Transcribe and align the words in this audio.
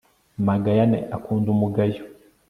magayane 0.45 0.99
akunda 1.15 1.47
umugayo 1.55 2.01